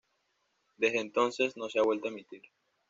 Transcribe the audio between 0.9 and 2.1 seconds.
entonces no se ha vuelto a